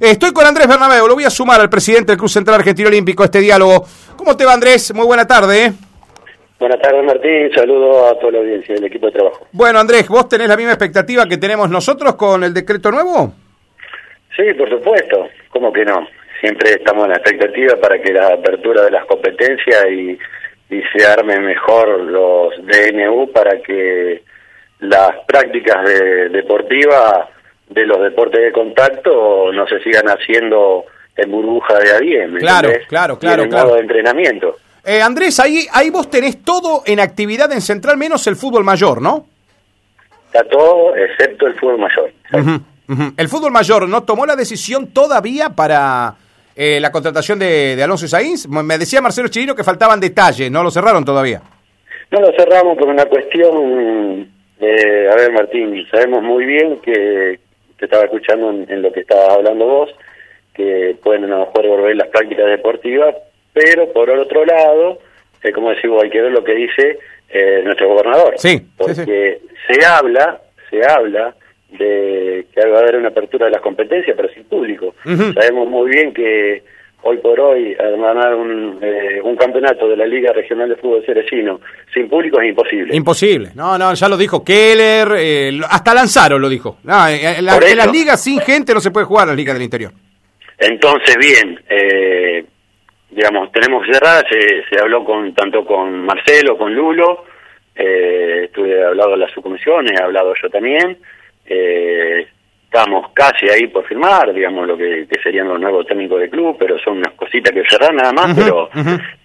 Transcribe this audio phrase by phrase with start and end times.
[0.00, 3.24] Estoy con Andrés Bernabéu, lo voy a sumar al presidente del Club Central Argentino Olímpico
[3.24, 3.84] a este diálogo.
[4.16, 4.94] ¿Cómo te va Andrés?
[4.94, 5.64] Muy buena tarde.
[5.64, 5.72] ¿eh?
[6.60, 9.48] Buenas tardes Martín, saludo a toda la audiencia del equipo de trabajo.
[9.50, 13.32] Bueno Andrés, ¿vos tenés la misma expectativa que tenemos nosotros con el decreto nuevo?
[14.36, 16.06] Sí, por supuesto, ¿cómo que no?
[16.40, 20.16] Siempre estamos en la expectativa para que la apertura de las competencias y,
[20.70, 24.22] y se armen mejor los DNU para que
[24.78, 27.30] las prácticas de, deportivas
[27.70, 30.84] de los deportes de contacto no se sigan haciendo
[31.16, 32.30] en burbuja de a 10.
[32.38, 33.74] Claro, claro, claro, en claro.
[33.74, 34.56] de entrenamiento.
[34.84, 39.02] Eh, Andrés, ahí, ahí vos tenés todo en actividad en Central menos el fútbol mayor,
[39.02, 39.26] ¿no?
[40.26, 42.12] Está todo excepto el fútbol mayor.
[43.16, 46.14] El fútbol mayor no tomó la decisión todavía para
[46.56, 48.48] eh, la contratación de, de Alonso Sainz.
[48.48, 51.42] Me decía Marcelo Chirino que faltaban detalles, no lo cerraron todavía.
[52.10, 54.26] No lo cerramos por una cuestión,
[54.58, 57.38] eh, a ver Martín, sabemos muy bien que
[57.78, 59.94] te estaba escuchando en, en lo que estabas hablando vos,
[60.54, 63.14] que pueden a lo mejor volver las prácticas deportivas,
[63.52, 64.98] pero por otro lado,
[65.42, 68.34] eh, como decimos, hay que ver lo que dice eh, nuestro gobernador.
[68.36, 70.40] Sí, sí, Porque se habla,
[70.70, 71.34] se habla
[71.70, 74.94] de que va a haber una apertura de las competencias, pero sin público.
[75.04, 76.62] Sabemos muy bien que
[77.02, 81.60] hoy por hoy ganar un, eh, un campeonato de la Liga Regional de Fútbol Cerecino
[81.94, 82.94] sin público es imposible.
[82.94, 83.50] Imposible.
[83.54, 86.78] No, no, ya lo dijo Keller, eh, hasta Lanzaro lo dijo.
[86.84, 89.54] No, en, la- Por en las ligas sin gente no se puede jugar, las ligas
[89.54, 89.92] del interior.
[90.58, 92.44] Entonces, bien, eh,
[93.10, 97.24] digamos, tenemos cerrada, se, se habló con tanto con Marcelo, con Lulo,
[97.76, 100.98] eh, estuve hablado de las subcomisiones, he hablado yo también,
[101.46, 102.26] eh,
[102.70, 106.54] estamos casi ahí por firmar, digamos, lo que, que serían los nuevos técnicos del club,
[106.58, 108.68] pero son unas cositas que cerrar nada más, pero,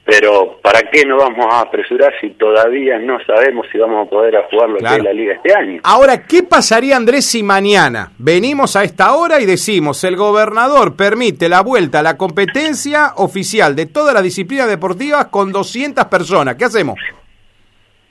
[0.06, 4.38] pero ¿para qué no vamos a apresurar si todavía no sabemos si vamos a poder
[4.38, 4.96] a jugar lo Claro.
[4.96, 5.82] que es la liga este año?
[5.84, 11.50] Ahora, ¿qué pasaría, Andrés, si mañana venimos a esta hora y decimos el gobernador permite
[11.50, 16.56] la vuelta a la competencia oficial de todas las disciplinas deportivas con 200 personas?
[16.56, 16.96] ¿Qué hacemos?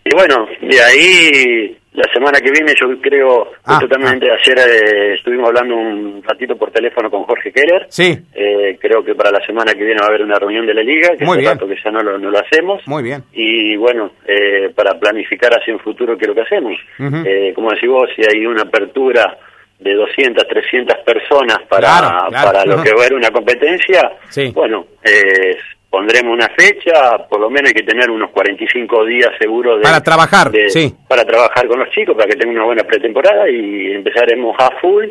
[0.05, 5.49] Y bueno, de ahí la semana que viene yo creo, Ah, totalmente ayer eh, estuvimos
[5.49, 7.87] hablando un ratito por teléfono con Jorge Keller.
[7.89, 10.75] Sí, Eh, creo que para la semana que viene va a haber una reunión de
[10.75, 11.53] la liga, que Muy hace bien.
[11.53, 12.81] rato que ya no lo, no lo hacemos.
[12.87, 13.23] muy bien.
[13.33, 16.73] Y bueno, eh, para planificar hacia un futuro qué es lo que hacemos.
[16.99, 19.37] Eh, como decís vos, si hay una apertura
[19.79, 22.47] de 200, 300 personas para, Claro, claro.
[22.53, 24.51] para lo que va a ser una competencia, Sí.
[24.55, 25.57] bueno, eh,
[25.93, 30.01] pondremos una fecha, por lo menos hay que tener unos 45 días seguros de, Para
[30.03, 30.93] trabajar, de- sí.
[31.07, 35.05] para trabajar con los chicos, para que tengan una buena pretemporada y empezaremos a full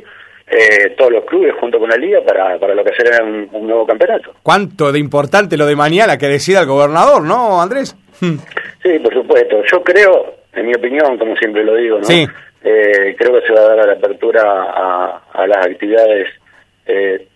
[0.47, 3.67] eh, todos los clubes junto con la liga para, para lo que será un, un
[3.67, 4.33] nuevo campeonato.
[4.43, 7.95] ¿Cuánto de importante lo de mañana que decida el gobernador, no, Andrés?
[8.83, 9.61] Sí, por supuesto.
[9.71, 12.03] Yo creo, en mi opinión, como siempre lo digo, ¿no?
[12.03, 12.27] Sí.
[12.63, 16.27] Eh, creo que se va a dar la apertura a, a las actividades
[16.87, 17.27] eh,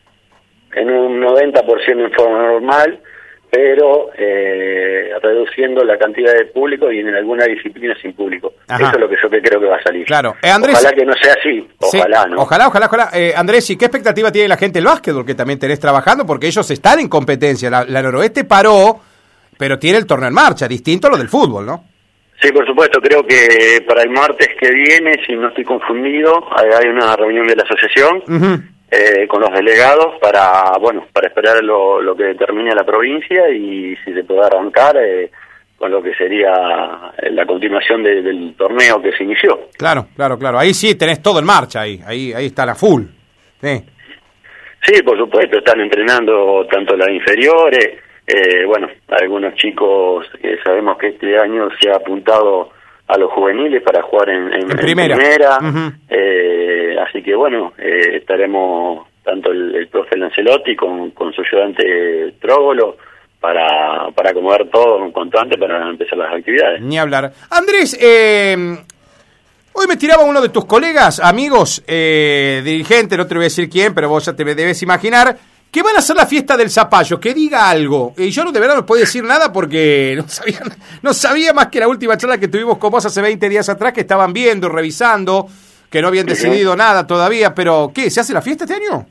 [0.74, 3.00] en un 90% en forma normal,
[3.56, 8.54] pero eh, reduciendo la cantidad de público y en alguna disciplina sin público.
[8.68, 8.84] Ajá.
[8.84, 10.06] Eso es lo que yo que creo que va a salir.
[10.06, 10.36] Claro.
[10.44, 11.66] Eh, Andrés- Ojalá que no sea así.
[11.90, 12.42] Sí, Ojalá, ¿no?
[12.42, 13.10] Ojalá, ojalá, ojalá.
[13.14, 16.26] Eh, Andrés, ¿y qué expectativa tiene la gente del básquetbol que también tenés trabajando?
[16.26, 17.70] Porque ellos están en competencia.
[17.70, 19.00] La, la noroeste paró,
[19.58, 21.86] pero tiene el torneo en marcha, distinto a lo del fútbol, ¿no?
[22.42, 26.90] Sí, por supuesto, creo que para el martes que viene, si no estoy confundido, hay
[26.90, 28.62] una reunión de la asociación Ujú.
[28.96, 33.96] Eh, con los delegados para, bueno, para esperar lo, lo que determine la provincia y
[34.04, 35.30] si se puede arrancar eh,
[35.78, 39.68] con lo que sería eh, la continuación de- del torneo que se inició.
[39.78, 40.58] Claro, claro, claro.
[40.60, 43.04] Ahí sí tenés todo en marcha, ahí, ahí, ahí está la full.
[43.62, 43.84] Sí.
[44.88, 51.08] Sí, por supuesto, están entrenando tanto las inferiores, eh, bueno, algunos chicos que sabemos que
[51.10, 52.70] este año se ha apuntado
[53.08, 55.16] a los juveniles para jugar en, en- En primera.
[56.10, 56.65] Eh,
[57.08, 62.98] así que bueno, eh, estaremos tanto el, profe Lancelotti con, su ayudante Trógolo
[63.40, 66.82] para, para acomodar todo cuanto antes para empezar las actividades.
[66.82, 67.32] Ni hablar.
[67.50, 68.56] Andrés, eh,
[69.74, 73.70] hoy me tiraba uno de tus colegas, amigos, eh, dirigente, no te voy a decir
[73.70, 75.36] quién, pero vos ya te debes imaginar,
[75.72, 78.14] que van a hacer la fiesta del zapallo, que diga algo.
[78.18, 80.62] Y yo no, de verdad no puedo decir nada porque no sabía,
[81.02, 83.92] no sabía más que la última charla que tuvimos con vos hace 20 días atrás,
[83.92, 85.48] que estaban viendo, revisando,
[85.96, 88.10] que no habían decidido nada todavía, pero ¿qué?
[88.10, 89.06] ¿Se hace la fiesta este año?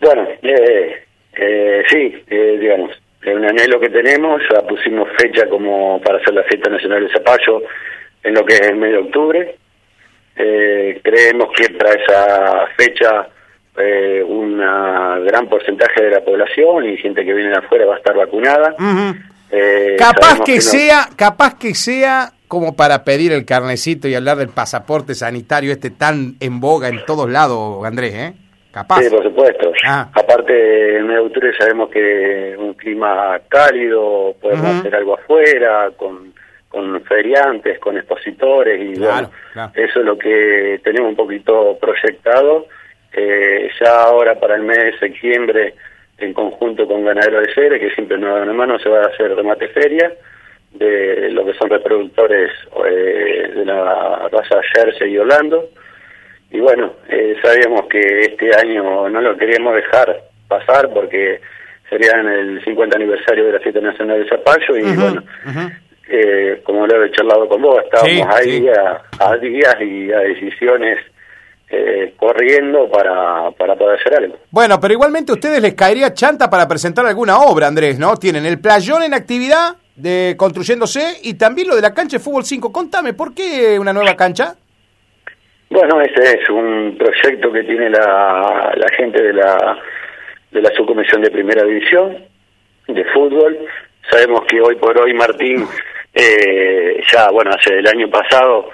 [0.00, 1.02] Bueno, eh,
[1.34, 6.32] eh, sí, eh, digamos, es un anhelo que tenemos, ya pusimos fecha como para hacer
[6.32, 7.62] la fiesta nacional del zapallo
[8.22, 9.56] en lo que es el mes de octubre.
[10.36, 13.26] Eh, creemos que para esa fecha
[13.76, 17.98] eh, un gran porcentaje de la población y gente que viene de afuera va a
[17.98, 18.76] estar vacunada.
[18.78, 19.16] Ujú.
[19.52, 24.36] Eh, Capaz que no- sea, capaz que sea como para pedir el carnecito y hablar
[24.38, 28.32] del pasaporte sanitario este tan en boga en todos lados, Andrés, ¿eh?
[28.72, 29.02] capaz.
[29.02, 29.72] Sí, por supuesto.
[29.86, 30.08] Ah.
[30.14, 36.32] Aparte, en medio de octubre sabemos que un clima cálido, podemos hacer algo afuera, con,
[36.68, 39.72] con feriantes, con expositores, y Claro, bueno, claro.
[39.74, 42.66] eso es lo que tenemos un poquito proyectado.
[43.12, 45.74] Eh, ya ahora para el mes de septiembre,
[46.20, 49.06] en conjunto con Ganadero de Ceres, que siempre nos dan una mano, se va a
[49.08, 50.12] hacer remate feria
[50.72, 52.50] de lo que son reproductores
[52.86, 55.70] eh, de la raza Jersey y Orlando.
[56.50, 61.40] Y bueno, eh, sabíamos que este año no lo queríamos dejar pasar porque
[61.88, 65.22] sería en el 50 aniversario de la Fiesta Nacional del Zapallo y bueno,
[66.08, 68.68] eh, como lo he charlado con vos, estábamos Sí, ahí sí.
[68.68, 70.98] A, a días y a decisiones
[71.70, 74.36] eh, corriendo para, para poder hacer algo.
[74.50, 78.16] Bueno, pero igualmente a ustedes les caería chanta para presentar alguna obra, Andrés, ¿no?
[78.16, 82.44] Tienen el playón en actividad de construyéndose y también lo de la cancha de fútbol
[82.44, 82.72] 5.
[82.72, 84.54] Contame, ¿por qué una nueva cancha?
[85.68, 89.78] Bueno, ese es un proyecto que tiene la, la gente de la,
[90.50, 92.24] de la subcomisión de primera división
[92.88, 93.56] de fútbol.
[94.10, 95.66] Sabemos que hoy por hoy Martín,
[96.12, 98.70] eh, ya, bueno, hace el año pasado,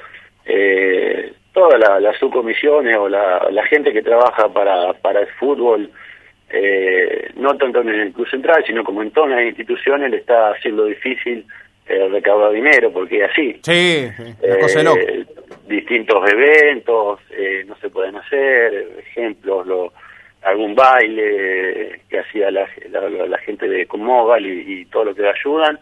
[0.46, 5.90] eh, todas la- las subcomisiones o la, la gente que trabaja para, para el fútbol,
[6.50, 10.50] eh, no tanto en el Club Central, sino como en todas las instituciones, le está
[10.50, 11.46] haciendo difícil
[11.88, 13.58] eh, recaudar dinero, porque es así.
[13.62, 14.06] Sí,
[14.42, 15.24] una cosa eh,
[15.66, 19.92] distintos eventos eh, no se pueden hacer, ejemplos, lo,
[20.42, 25.22] algún baile que hacía la, la, la gente de Comóval y, y todo lo que
[25.22, 25.78] le ayudan.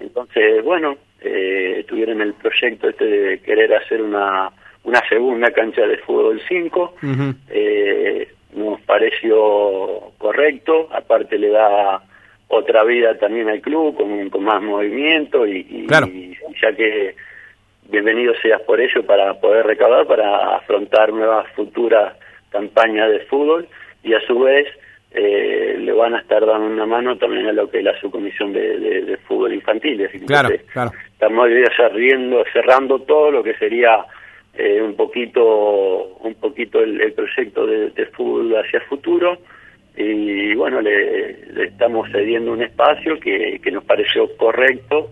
[0.00, 4.50] Entonces, bueno, eh, tuvieron el proyecto este de querer hacer una,
[4.84, 6.94] una segunda cancha de fútbol 5.
[7.02, 7.34] Ujú.
[7.50, 12.02] Eh, nos pareció correcto, aparte le da
[12.48, 16.06] otra vida también al club con, con más movimiento y, y- Claro.
[16.08, 17.14] y ya que
[17.88, 22.14] bienvenido seas por ello para poder recaudar para afrontar nuevas futuras
[22.50, 23.68] campañas de fútbol
[24.02, 24.66] y a su vez
[25.12, 28.52] eh, le van a estar dando una mano también a lo que es la subcomisión
[28.52, 30.04] de, de- de fútbol infantil.
[30.06, 30.90] Así que Claro, claro.
[31.12, 34.04] estamos hoy día cerrando, cerrando todo lo que sería
[34.54, 35.42] eh, un poquito
[36.20, 39.38] un poquito el, el proyecto de, fútbol hacia futuro
[39.96, 45.10] y bueno le, le estamos cediendo un espacio que, que nos pareció correcto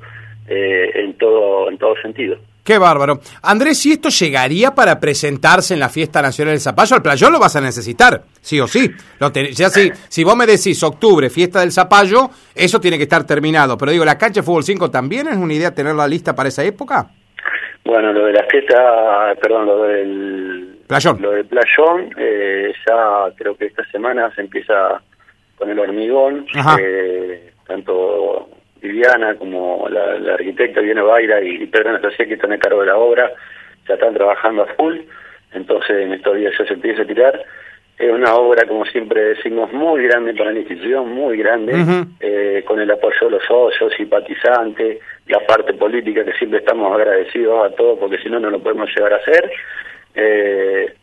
[0.49, 3.21] eh, en todo en todo sentido Qué bárbaro.
[3.41, 7.39] Andrés, si esto llegaría para presentarse en la Fiesta Nacional del Zapallo, al playón lo
[7.41, 8.91] vas a necesitar, sí o sí.
[9.21, 13.05] Lo te- ya si, si vos me decís octubre, Fiesta del Zapallo, eso tiene que
[13.05, 13.79] estar terminado.
[13.79, 16.63] Pero digo, ¿la cancha de fútbol 5 también es una idea tenerla lista para esa
[16.63, 17.09] época?
[17.89, 21.21] Bueno lo de la fiesta perdón lo del Playón.
[21.21, 25.01] lo del playón eh, ya creo que esta semana se empieza
[25.57, 26.47] con el hormigón
[26.81, 28.51] eh, tanto
[28.81, 32.89] Viviana como la, la arquitecta Viviana Baira y Pedro Anastasia que están a cargo de
[32.89, 33.33] la obra
[33.89, 34.99] ya están trabajando a full
[35.53, 37.45] entonces en estos días ya se empieza a tirar.
[37.99, 42.79] Es una obra como siempre decimos muy grande para la institución muy grande eh, con
[42.81, 44.99] el apoyo de los socios simpatizantes
[45.29, 48.89] la parte política que siempre estamos agradecidos a todos porque si no no lo podemos
[48.95, 49.51] llegar a hacer.
[50.15, 50.95] Eh,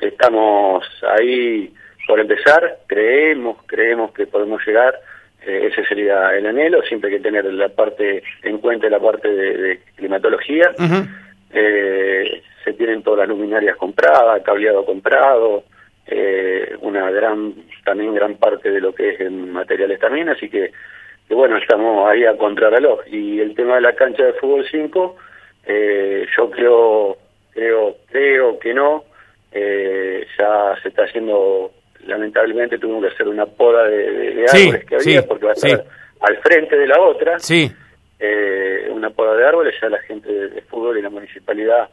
[0.00, 0.84] estamos
[1.16, 1.72] ahí
[2.06, 4.98] por empezar, creemos, creemos que podemos llegar,
[5.46, 9.28] eh, ese sería el anhelo, siempre hay que tener la parte en cuenta la parte
[9.28, 10.72] de, de climatología,
[11.52, 15.64] eh, se tienen todas las luminarias compradas, cableado comprado,
[16.06, 17.54] eh, una gran,
[17.84, 20.72] también gran parte de lo que es en materiales también, así que,
[21.28, 23.00] que bueno, estamos ahí a contrarreloj.
[23.06, 25.16] Y el tema de la cancha de fútbol 5,
[25.66, 27.16] eh, yo creo,
[27.52, 29.04] creo, creo que no,
[29.52, 31.70] eh, ya se está haciendo,
[32.06, 35.46] lamentablemente tuvimos que hacer una poda de, de- de Sí, árboles que había, sí, porque
[35.46, 35.68] va a sí.
[35.68, 35.84] estar
[36.20, 37.70] al frente de la otra, Sí.
[38.18, 41.88] eh, una poda de árboles, ya la gente de, de fútbol y la municipalidad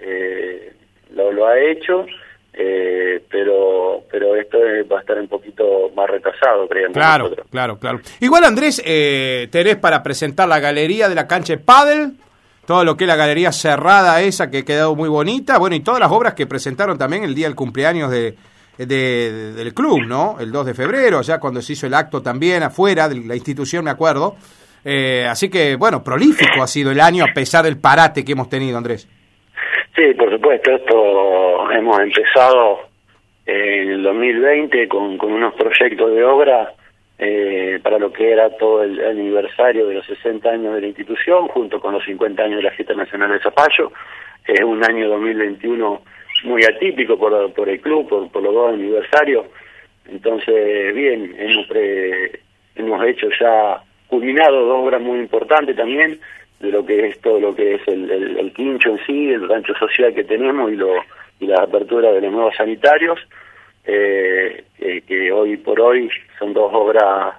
[0.00, 0.72] eh,
[1.14, 2.06] lo, lo ha hecho,
[2.56, 4.58] eh, pero pero esto
[4.92, 7.46] va a estar un poquito más retrasado, creemos Claro, nosotros.
[7.50, 8.00] claro, claro.
[8.20, 12.12] Igual, Andrés, eh, tenés para presentar la galería de la cancha de pádel,
[12.66, 15.80] todo lo que es la galería cerrada esa que ha quedado muy bonita, bueno, y
[15.80, 18.36] todas las obras que presentaron también el día del cumpleaños de,
[18.78, 20.36] de- del club, ¿no?
[20.40, 23.84] El 2 de febrero, ya cuando se hizo el acto también afuera de la institución,
[23.84, 24.36] me acuerdo.
[24.84, 28.48] Eh, así que, bueno, prolífico ha sido el año a pesar del parate que hemos
[28.48, 29.08] tenido, Andrés.
[29.94, 32.80] Sí, por supuesto, esto hemos empezado
[33.46, 36.74] en el 2020 con, con unos proyectos de obra
[37.16, 41.46] eh, para lo que era todo el aniversario de los 60 años de la institución,
[41.46, 43.92] junto con los 50 años de la Fiesta Nacional de Zapallo.
[44.46, 46.02] Es un año 2021
[46.42, 49.46] muy atípico por, por el club, por, por los dos aniversarios.
[50.10, 51.66] Entonces, bien, hemos,
[52.74, 56.18] hemos hecho ya, culminado dos obras muy importantes también,
[56.60, 59.48] de lo que es todo lo que es el, el, el quincho en sí, el
[59.48, 60.94] rancho social que tenemos y, lo,
[61.40, 63.18] y la apertura de los nuevos sanitarios.
[64.78, 66.08] eh, que hoy por hoy
[66.38, 67.34] son dos obras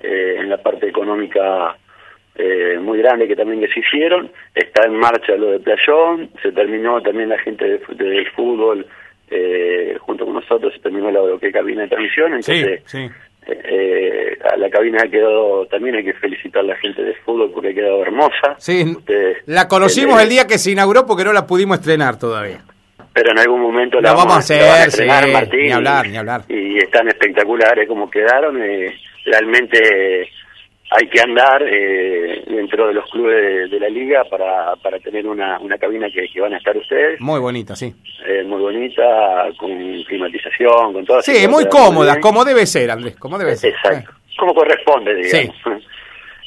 [0.00, 1.76] eh, en la parte económica
[2.36, 4.30] eh, muy grande que también se hicieron.
[4.54, 8.86] Está en marcha lo de Playón, se terminó también la gente del de, fútbol
[9.30, 12.82] eh, junto con nosotros, se terminó la que cabina de transmisión, entonces
[13.48, 17.50] eh, a la cabina ha quedado, también hay que felicitar a la gente de fútbol
[17.52, 18.56] porque ha quedado hermosa.
[18.58, 18.96] Sí,
[19.46, 22.60] la conocimos el día que se inauguró porque no la pudimos estrenar todavía
[23.18, 26.42] pero en algún momento la vamos, a hacer, Martín, ni hablar, ni hablar.
[26.48, 30.30] Y, están espectaculares como quedaron, eh, realmente
[30.90, 35.58] hay que andar eh, dentro de los clubes de, la liga para, para tener una,
[35.58, 37.20] una cabina que, van a estar ustedes.
[37.20, 37.94] Muy bonita, sí.
[38.26, 39.70] Eh, muy bonita, con
[40.04, 41.20] climatización, con todo.
[41.20, 43.70] Sí, muy cómoda, como debe ser, Andrés, como debe ser.
[43.70, 45.56] Exacto, como corresponde, digamos.
[45.62, 45.70] Sí.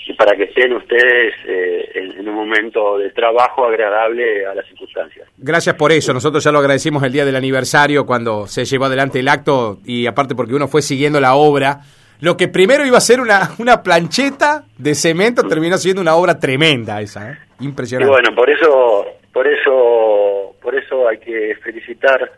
[0.08, 5.30] Y para que estén ustedes eh, en, un momento de trabajo agradable a las circunstancias.
[5.38, 9.20] Gracias por eso, nosotros ya lo agradecimos el día del aniversario cuando se llevó adelante
[9.20, 11.82] el acto y aparte porque uno fue siguiendo la obra
[12.22, 16.40] lo que primero iba a ser una, una plancheta de cemento terminó siendo una obra
[16.40, 17.38] tremenda esa, ¿eh?
[17.60, 18.10] impresionante.
[18.10, 22.32] Y bueno, por eso, por eso, por eso hay que felicitar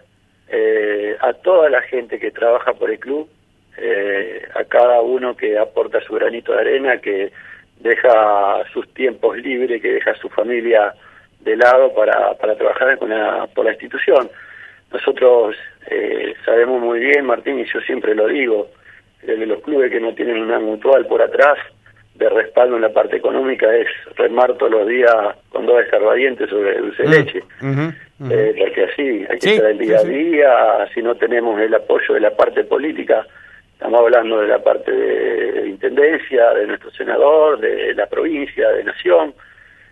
[0.48, 3.28] eh, a toda la gente que trabaja por el club,
[3.78, 7.34] eh, a cada uno que aporta su granito de arena, que
[7.80, 10.94] deja sus tiempos libres, que deja su familia
[11.42, 14.30] de lado para, para trabajar con la, por la institución.
[14.94, 15.58] Nosotros
[16.46, 18.70] sabemos muy bien, Martín, y yo siempre lo digo,
[19.26, 21.58] de los clubes que no tienen una mutual por atrás
[22.16, 25.14] de respaldo en la parte económica es remar todos los días
[25.50, 27.44] con dos escarbadientes sobre dulce mm, leche.
[28.30, 32.14] Eh, porque así hay que estar el día a día, si no tenemos el apoyo
[32.14, 33.26] de la parte política,
[33.74, 39.34] estamos hablando de la parte de, intendencia, de nuestro senador, de la provincia, de nación.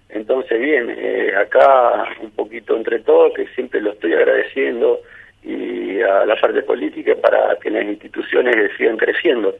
[0.09, 5.01] Entonces, bien, eh, acá un poquito entre todos, que siempre lo estoy agradeciendo,
[5.43, 9.55] y a la parte política para que las instituciones sigan creciendo.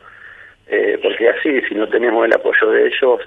[0.68, 3.22] Eh, porque así, si no tenemos el apoyo de ellos,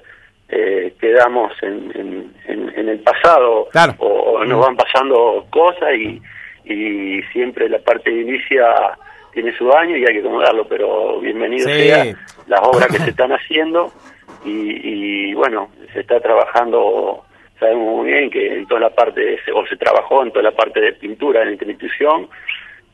[0.49, 3.69] eh, quedamos en, en, el pasado
[3.99, 6.21] o, nos van pasando cosas y,
[6.65, 8.67] y siempre la parte de inicia
[9.33, 12.15] tiene su daño y hay que acomodarlo, pero bienvenido sea
[12.47, 13.91] las obras que se están haciendo
[14.45, 17.25] y, y bueno, se está trabajando
[17.59, 20.81] sabemos muy bien que en toda la parte, o se trabajó en toda la parte
[20.81, 22.29] de pintura en la institución,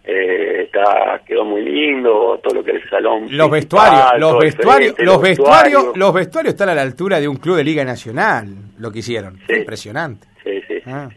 [0.04, 4.94] eh, está quedó muy lindo todo lo que es el salón los vestuarios los vestuarios
[4.98, 8.90] los vestuarios los vestuarios están a la altura de un club de liga nacional lo
[8.90, 10.26] que hicieron impresionante.
[10.42, 11.08] Sí sí, ah.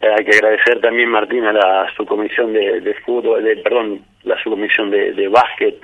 [0.00, 4.42] eh, hay que agradecer también Martín a la subcomisión de, de fútbol de, perdón la
[4.42, 5.76] subcomisión de, de básquet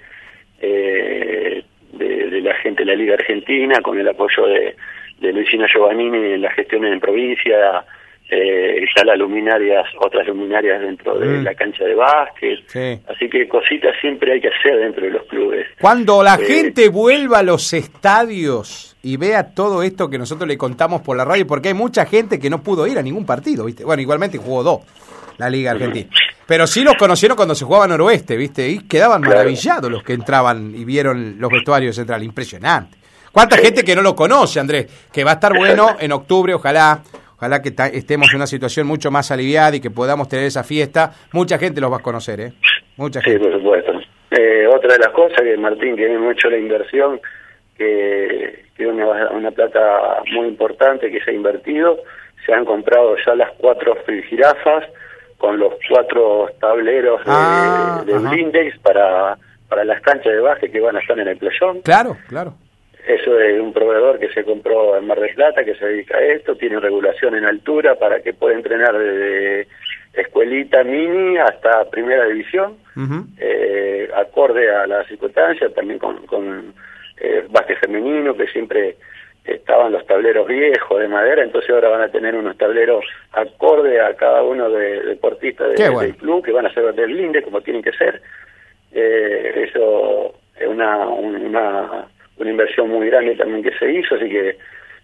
[0.60, 1.62] eh,
[1.92, 4.74] de, de, la gente de la liga argentina con el apoyo de
[5.20, 7.84] de Luisina Giovannini en la gestión en provincia,
[8.34, 11.44] eh, ya las luminarias, otras luminarias dentro de mm.
[11.44, 13.02] la cancha de básquet.
[13.08, 15.66] Así que cositas siempre hay que hacer dentro de los clubes.
[15.80, 20.58] Cuando la eh, gente vuelva a los estadios y vea todo esto que nosotros le
[20.58, 23.64] contamos por la radio, porque hay mucha gente que no pudo ir a ningún partido,
[23.64, 23.84] ¿viste?
[23.84, 24.80] Bueno, igualmente jugó dos,
[25.38, 26.08] la Liga Argentina.
[26.46, 28.68] Pero sí los conocieron cuando se jugaba Noroeste, ¿viste?
[28.68, 32.22] Y quedaban maravillados los que entraban y vieron los vestuarios central.
[32.22, 32.98] Impresionante.
[33.32, 34.86] ¿Cuánta gente que no lo conoce, Andrés?
[35.10, 37.02] Que va a estar bueno en octubre, ojalá.
[37.36, 41.12] Ojalá que estemos en una situación mucho más aliviada y que podamos tener esa fiesta.
[41.32, 42.52] Mucha gente los va a conocer, ¿eh?
[42.96, 43.38] Mucha gente.
[43.38, 43.92] Sí, por supuesto.
[44.30, 47.20] Eh, otra de las cosas que Martín tiene mucho la inversión,
[47.76, 51.98] que tiene una, una plata muy importante que se ha invertido.
[52.46, 54.84] Se han comprado ya las cuatro frigirafas
[55.38, 59.36] con los cuatro tableros de, ah, blindex para,
[59.68, 61.82] para las canchas de básquet que van a estar en el playón.
[61.82, 62.54] Claro, claro.
[63.06, 66.22] Eso es un proveedor que se compró en Mar del Plata, que se dedica a
[66.22, 69.68] esto, tiene regulación en altura para que pueda entrenar desde
[70.14, 72.76] escuelita mini hasta primera división,
[73.38, 76.72] eh, acorde a la circunstancia, también con, con
[77.20, 78.96] eh, básquet femenino, que siempre
[79.44, 84.14] estaban los tableros viejos de madera, entonces ahora van a tener unos tableros acorde a
[84.14, 87.92] cada uno de deportistas del club, que van a ser del linde, como tienen que
[87.92, 88.22] ser.
[88.92, 92.06] Eh, eso es una, una
[92.38, 94.56] una inversión muy grande también que se hizo, así que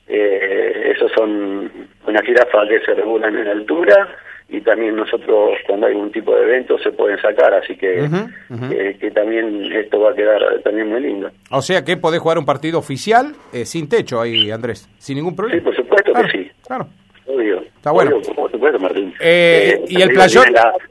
[0.08, 1.70] eh, esos son
[2.06, 4.08] una jirafa que se regulan en altura
[4.48, 8.96] y también nosotros cuando hay un tipo de evento se pueden sacar, así que, eh,
[8.98, 11.30] que también esto va a quedar también muy lindo.
[11.50, 15.36] O sea que podés jugar un partido oficial eh, sin techo ahí, Andrés, sin ningún
[15.36, 15.60] problema.
[15.60, 16.50] Sí, por supuesto que sí.
[16.66, 16.88] Claro.
[17.26, 17.60] Obvio.
[17.60, 18.18] Está bueno.
[18.34, 19.14] por supuesto, Martín.
[19.20, 20.46] Eh, y el playón...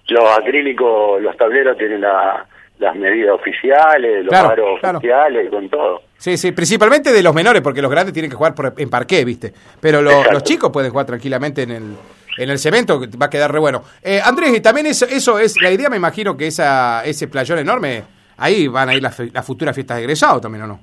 [0.07, 2.47] los acrílicos, los tableros tienen la,
[2.79, 6.01] las medidas oficiales, los claro, oficiales, con todo.
[6.17, 9.23] Sí, sí, principalmente de los menores, porque los grandes tienen que jugar por, en parqué,
[9.23, 9.53] ¿viste?
[9.79, 11.95] Pero los chicos pueden jugar tranquilamente en el,
[12.37, 13.83] en el cemento, va a quedar re bueno.
[14.01, 17.59] Eh, Andrés, y también eso, eso es, la idea me imagino que esa, ese playón
[17.59, 18.03] enorme,
[18.37, 20.79] ahí van a ir las, las futuras fiestas de egresado también, ¿o no?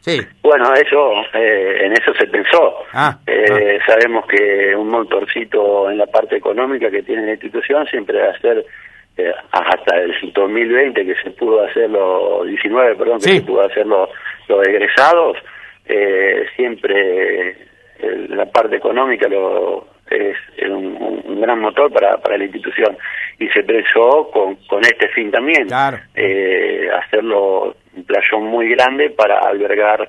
[0.00, 0.20] Sí.
[0.42, 2.76] Bueno, eso, eh, en eso se pensó.
[2.92, 3.84] Ah, eh, ah.
[3.86, 8.38] Sabemos que un motorcito en la parte económica que tiene la institución siempre va a
[8.38, 8.64] ser
[9.18, 13.86] eh, hasta el 2020 que se pudo hacer los 19, perdón, que se pudo hacer
[13.86, 14.08] los,
[14.66, 15.36] egresados,
[15.86, 17.56] eh, siempre
[18.28, 20.36] la parte económica lo es
[20.68, 22.96] un, gran motor para, para la institución.
[23.38, 25.68] Y se pensó con, con este fin también
[26.14, 30.08] eh, hacerlo un playón muy grande para albergar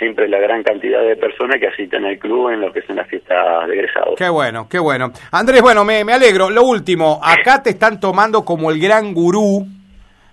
[0.00, 3.06] siempre la gran cantidad de personas que asisten al club en lo que son las
[3.06, 4.14] fiestas de egresados.
[4.16, 5.12] Qué bueno, qué bueno.
[5.30, 6.48] Andrés, bueno, me, me alegro.
[6.50, 9.66] Lo último, acá te están tomando como el gran gurú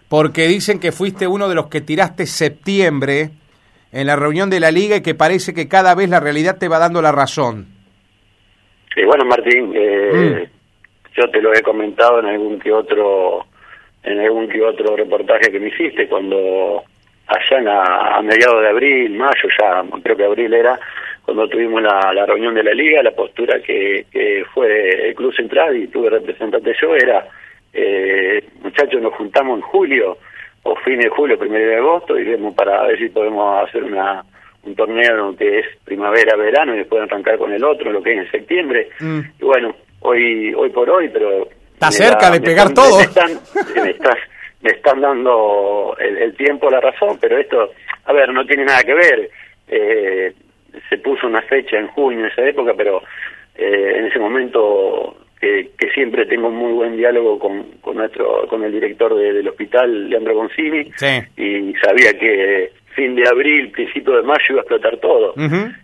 [0.10, 3.32] porque dicen que fuiste uno de los que tiraste septiembre
[3.92, 6.70] en la reunión de la liga y que parece que cada vez la realidad te
[6.70, 7.68] va dando la razón.
[8.96, 11.20] Sí, bueno, Martín, eh, mm.
[11.20, 13.46] yo te lo he comentado en algún que otro
[14.04, 16.84] en algún que otro reportaje que me hiciste cuando
[17.28, 20.80] allá a, mediados de abril, mayo ya, creo que abril era,
[21.24, 25.34] cuando tuvimos la, la reunión de la liga, la postura que, que fue el Club
[25.36, 27.28] Central y tuve representante yo era,
[27.74, 30.18] eh, muchachos, nos juntamos en julio
[30.64, 34.24] o fin de julio, primero de agosto y vemos para ver si podemos hacer una
[34.68, 38.20] un torneo que es primavera, verano y después arrancar con el otro, lo que es
[38.20, 38.90] en septiembre.
[39.00, 39.20] Mm.
[39.40, 41.48] Y bueno, hoy hoy por hoy, pero...
[41.74, 43.00] Está cerca de pegar todo.
[43.00, 43.32] están,
[43.84, 43.92] me
[44.64, 47.72] están dando el, tiempo, la razón, pero esto,
[48.06, 49.30] a ver, no tiene nada que ver.
[49.68, 50.34] Eh,
[50.90, 53.02] se puso una fecha en junio, en esa época, pero
[53.56, 58.48] eh, en ese momento que, que, siempre tengo un muy buen diálogo con, con nuestro
[58.48, 60.92] con el director del hospital, Leandro Gonzini,
[61.38, 65.34] y sabía que fin de abril, principio de mayo iba a explotar todo.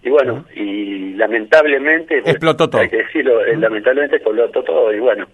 [0.02, 2.18] Y bueno, y lamentablemente...
[2.18, 2.82] Explotó todo.
[2.82, 5.28] Hay que decirlo, eh, lamentablemente explotó todo, y bueno,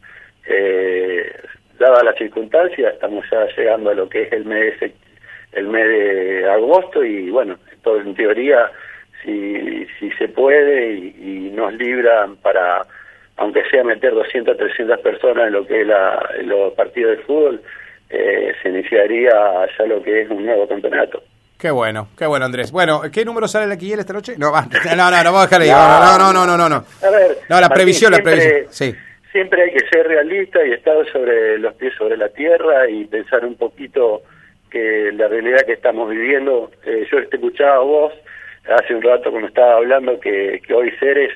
[0.45, 1.08] eh,
[1.79, 4.75] dadas las circunstancias, estamos ya llegando a lo que es el mes,
[5.53, 8.69] el mes de agosto y bueno, todo en teoría,
[9.23, 12.85] si, si se puede y, nos libran para,
[13.35, 17.61] aunque sea meter 200, 300 personas en lo que es la, los partidos de fútbol,
[18.09, 19.31] eh, se iniciaría
[19.77, 21.21] ya lo que es un nuevo campeonato.
[21.57, 22.71] Qué bueno, qué bueno, Andrés.
[22.71, 24.35] Bueno, ¿qué número sale la quiniela esta noche?
[24.37, 24.51] No,
[24.95, 25.69] no, no, no, vamos a dejar ahí.
[25.69, 26.85] No, no, no, no, no, no.
[27.05, 28.67] A ver, no, la previsión, la previsión.
[28.69, 28.95] Sí
[29.31, 33.45] siempre hay que ser realista y estar sobre los pies sobre la tierra y pensar
[33.45, 34.23] un poquito
[34.69, 38.13] que la realidad que estamos viviendo, eh, yo te escuchaba a vos
[38.67, 41.31] hace un rato cuando estaba hablando que, que hoy Ceres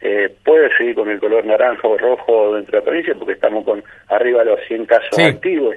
[0.00, 3.64] eh, puede seguir con el color naranja o rojo dentro de la provincia porque estamos
[3.64, 5.76] con arriba de los 100 casos activos.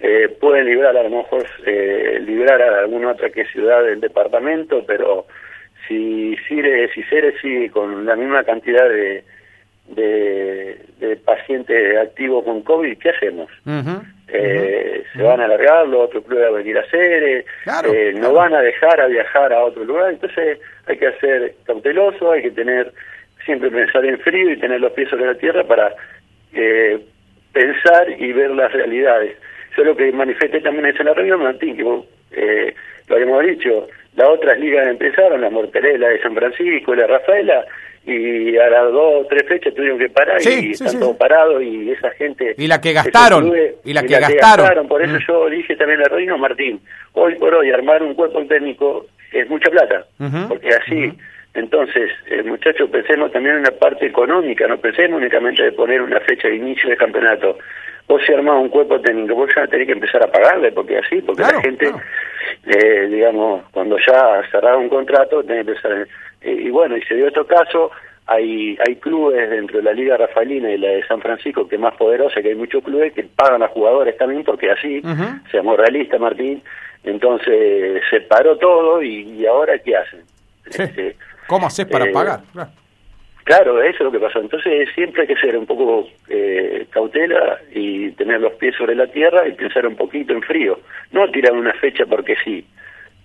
[0.00, 5.26] Eh, pueden librar a lo mejor librar a alguna otra que ciudad del departamento, pero
[5.86, 9.24] si Ceres, si Ceres sigue con la misma cantidad de
[9.88, 13.50] de, de pacientes activos con COVID, ¿qué hacemos?
[14.28, 17.44] eh, Se van a alargar, los otros clubes van a venir a hacer, eh,
[17.94, 22.32] eh, no van a dejar a viajar a otro lugar, entonces hay que hacer cauteloso,
[22.32, 22.92] hay que tener,
[23.44, 25.94] siempre pensar en frío y tener los pies sobre la tierra para
[26.52, 26.98] eh,
[27.52, 29.36] pensar y ver las realidades.
[29.76, 32.04] Yo lo que manifesté también es en la reunión, Martín, que vos,
[32.38, 32.74] eh,
[33.08, 37.64] lo habíamos dicho, las otras ligas empezaron, la Morterela de San Francisco, la Rafaela,
[38.04, 41.90] y a las dos o tres fechas tuvieron que parar y están todos parados y
[41.90, 42.54] esa gente...
[42.56, 43.52] Y la que gastaron,
[43.84, 44.88] y la, que, gastaron.
[44.88, 45.26] Por eso mm.
[45.26, 46.80] yo dije también a Rodino Martín,
[47.12, 50.06] hoy por hoy armar un cuerpo técnico es mucha plata,
[50.48, 51.12] porque así...
[51.54, 56.20] Entonces, eh, muchachos, pensemos también en la parte económica, no pensemos únicamente de poner una
[56.20, 57.58] fecha de inicio de campeonato.
[58.08, 61.20] Vos si armás un cuerpo técnico, vos ya tenés que empezar a pagarle, porque así,
[61.20, 61.92] porque la gente,
[62.66, 66.08] eh, digamos, cuando ya cerraba un contrato, tenés que empezar...
[66.40, 67.90] Eh, y bueno, y se dio otro caso,
[68.26, 71.80] hay, hay clubes dentro de la Liga Rafaelina y la de San Francisco que es
[71.80, 75.02] más poderosa, que hay muchos clubes que pagan a jugadores también, porque así,
[75.50, 76.62] seamos realistas, Martín,
[77.04, 80.20] entonces se paró todo y, ahora ¿qué hacen?
[80.66, 81.16] Este,
[81.46, 82.40] ¿Cómo haces para eh, pagar?
[82.52, 82.70] Claro,
[83.48, 84.40] eso es lo que pasó.
[84.40, 89.06] Entonces siempre hay que ser un poco eh, cautela y tener los pies sobre la
[89.06, 90.78] tierra y pensar un poquito en frío.
[91.12, 92.64] No tirar una fecha porque sí.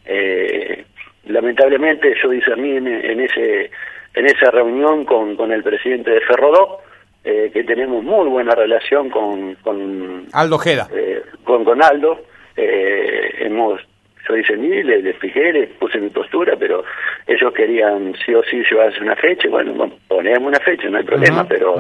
[0.06, 0.86] Eh,
[1.26, 3.72] lamentablemente yo discerní en, en, ese
[4.14, 6.80] en esa reunión con, con el presidente de Ferrodó
[7.24, 12.26] eh, que tenemos muy buena relación con, con Aldo Jeda eh, con, con Aldo
[12.58, 13.80] eh, hemos
[14.28, 16.84] yo discerní, le, le expliqué, le puse mi postura, pero
[17.28, 21.46] ellos querían sí o sí llevarse una fecha, bueno, ponemos una fecha, no hay problema,
[21.48, 21.76] pero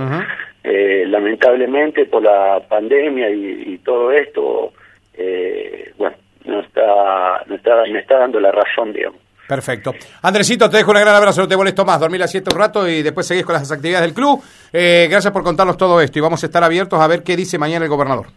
[0.63, 4.73] eh, lamentablemente por la pandemia y, y todo esto,
[5.13, 9.19] eh, bueno, no está, no está, me está dando la razón, digamos.
[9.47, 9.93] Perfecto.
[10.21, 11.99] Andresito, te dejo un gran abrazo, no te molesto más.
[11.99, 14.41] Dormir la siesta un rato y después seguís con las actividades del club.
[14.71, 17.57] Eh, gracias por contarnos todo esto y vamos a estar abiertos a ver qué dice
[17.57, 18.27] mañana el gobernador.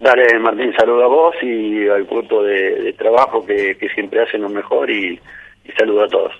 [0.00, 4.90] Dale, Martín, saludo a vos y al grupo de, trabajo que, siempre hacen lo mejor
[4.90, 5.18] y,
[5.68, 6.32] y saludo a todos.